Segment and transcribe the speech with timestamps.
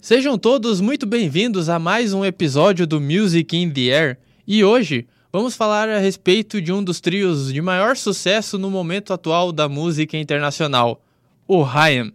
[0.00, 5.08] Sejam todos muito bem-vindos a mais um episódio do Music in the Air e hoje
[5.32, 9.68] vamos falar a respeito de um dos trios de maior sucesso no momento atual da
[9.68, 11.02] música internacional,
[11.48, 12.12] o Haim.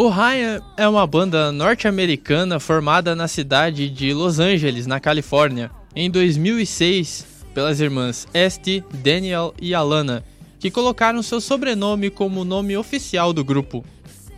[0.00, 6.08] O Haim é uma banda norte-americana formada na cidade de Los Angeles, na Califórnia, em
[6.08, 10.22] 2006 pelas irmãs Esty, Daniel e Alana,
[10.60, 13.84] que colocaram seu sobrenome como nome oficial do grupo.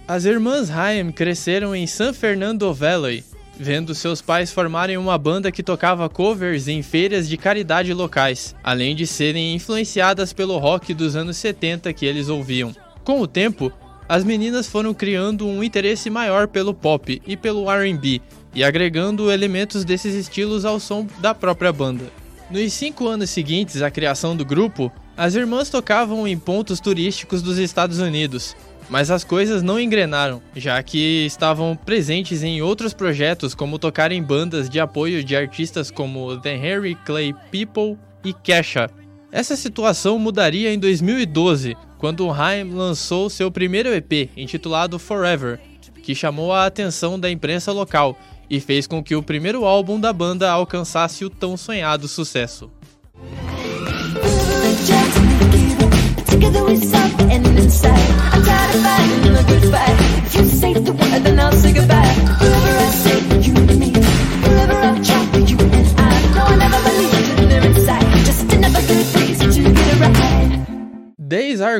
[0.09, 3.23] As irmãs Haim cresceram em San Fernando Valley,
[3.59, 8.97] vendo seus pais formarem uma banda que tocava covers em feiras de caridade locais, além
[8.97, 12.75] de serem influenciadas pelo rock dos anos 70 que eles ouviam.
[13.05, 13.71] Com o tempo,
[14.11, 18.21] as meninas foram criando um interesse maior pelo pop e pelo R&B
[18.53, 22.07] e agregando elementos desses estilos ao som da própria banda.
[22.51, 27.57] Nos cinco anos seguintes à criação do grupo, as irmãs tocavam em pontos turísticos dos
[27.57, 28.57] Estados Unidos,
[28.89, 34.21] mas as coisas não engrenaram, já que estavam presentes em outros projetos, como tocar em
[34.21, 38.91] bandas de apoio de artistas como The Henry Clay People e Kesha.
[39.33, 45.61] Essa situação mudaria em 2012, quando Haim lançou seu primeiro EP, intitulado Forever,
[46.03, 50.13] que chamou a atenção da imprensa local e fez com que o primeiro álbum da
[50.13, 52.69] banda alcançasse o tão sonhado sucesso.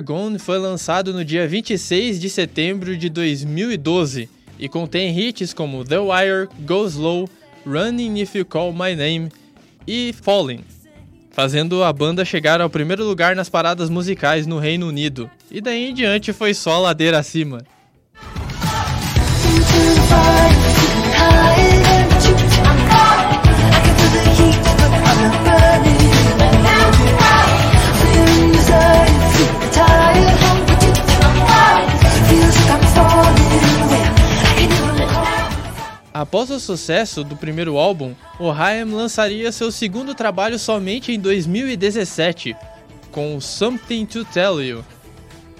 [0.03, 4.29] Gone foi lançado no dia 26 de setembro de 2012
[4.59, 7.29] e contém hits como The Wire, Go Slow,
[7.67, 9.29] Running If You Call My Name
[9.87, 10.65] e Falling,
[11.31, 15.31] fazendo a banda chegar ao primeiro lugar nas paradas musicais no Reino Unido.
[15.51, 17.65] E daí em diante foi só ladeira acima.
[36.31, 42.55] Após o sucesso do primeiro álbum, o Haim lançaria seu segundo trabalho somente em 2017,
[43.11, 44.85] com Something to Tell You,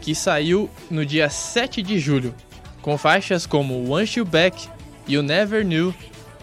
[0.01, 2.33] que saiu no dia 7 de julho,
[2.81, 4.69] com faixas como Want You Back,
[5.09, 5.93] You Never Knew,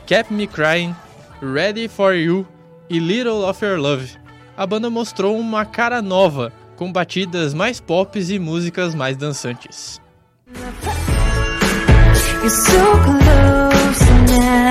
[0.06, 0.94] Kept Me Crying,
[1.42, 2.46] Ready For You
[2.90, 4.18] e Little of Your Love.
[4.58, 10.02] A banda mostrou uma cara nova, com batidas mais pop e músicas mais dançantes.
[12.44, 12.74] You're so
[13.04, 13.67] close
[14.38, 14.67] now,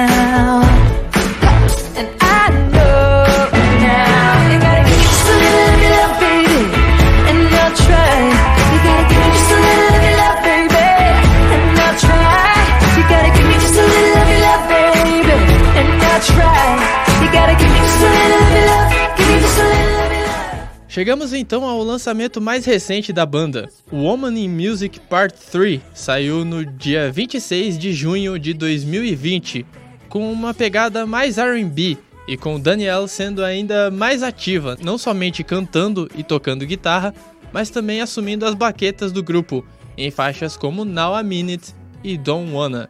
[20.97, 23.69] Chegamos então ao lançamento mais recente da banda.
[23.93, 29.67] Woman in Music Part 3 saiu no dia 26 de junho de 2020,
[30.09, 36.09] com uma pegada mais R&B e com Danielle sendo ainda mais ativa, não somente cantando
[36.15, 37.13] e tocando guitarra,
[37.53, 39.63] mas também assumindo as baquetas do grupo
[39.99, 42.89] em faixas como Now a Minute e Don't Wanna.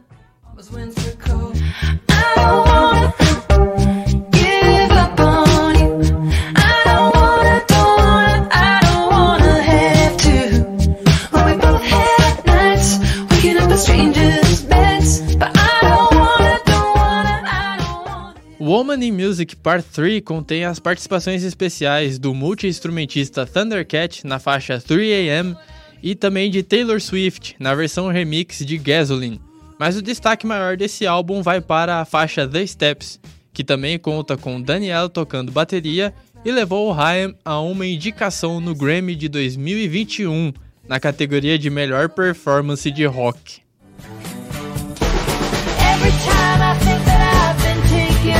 [19.03, 25.55] In Music Part 3 contém as participações especiais do multi-instrumentista Thundercat na faixa 3am
[26.01, 29.41] e também de Taylor Swift na versão remix de Gasoline.
[29.79, 33.19] Mas o destaque maior desse álbum vai para a faixa The Steps,
[33.53, 38.73] que também conta com Danielle tocando bateria e levou o Haim a uma indicação no
[38.73, 40.53] Grammy de 2021
[40.87, 43.61] na categoria de melhor performance de rock.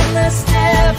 [0.08, 0.97] Taking the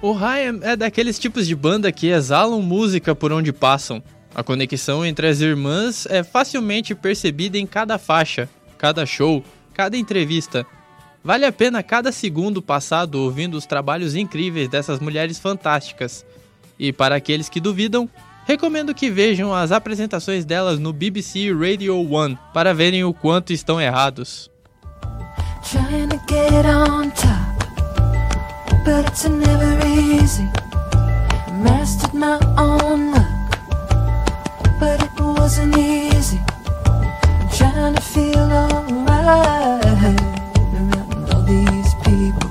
[0.00, 4.02] O Haim é daqueles tipos de banda que exalam música por onde passam.
[4.32, 9.42] A conexão entre as irmãs é facilmente percebida em cada faixa, cada show,
[9.74, 10.64] cada entrevista.
[11.24, 16.24] Vale a pena cada segundo passado ouvindo os trabalhos incríveis dessas mulheres fantásticas.
[16.78, 18.08] E para aqueles que duvidam,
[18.46, 23.80] recomendo que vejam as apresentações delas no BBC Radio 1 para verem o quanto estão
[23.80, 24.48] errados.
[25.68, 26.08] Trying
[28.88, 30.48] but it's never easy.
[31.62, 33.50] Mastered my own luck,
[34.80, 36.40] but it wasn't easy.
[36.86, 39.84] I'm trying to feel alright
[40.64, 42.48] around all these people.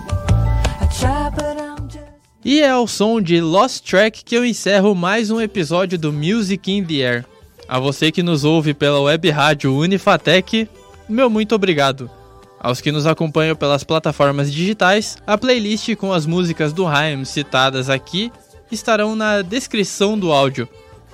[0.80, 2.06] I try, but I'm just.
[2.46, 6.72] E é ao som de Lost Track que eu encerro mais um episódio do Music
[6.72, 7.26] in the Air.
[7.68, 10.70] A você que nos ouve pela web rádio Unifatec,
[11.10, 12.10] meu muito obrigado.
[12.60, 17.90] Aos que nos acompanham pelas plataformas digitais, a playlist com as músicas do Haim citadas
[17.90, 18.32] aqui
[18.72, 20.68] estarão na descrição do áudio.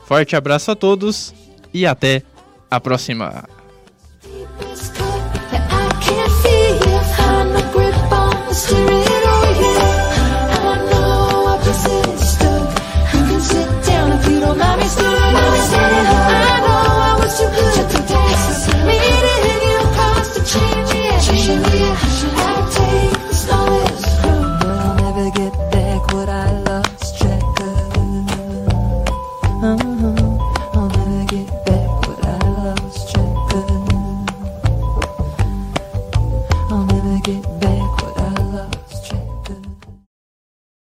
[0.06, 1.34] Forte abraço a todos
[1.74, 2.24] e até
[2.70, 3.44] a próxima!